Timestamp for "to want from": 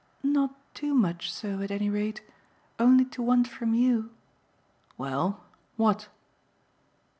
3.05-3.75